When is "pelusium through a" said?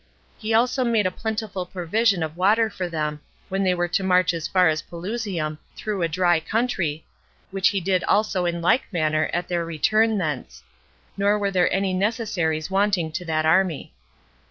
4.81-6.07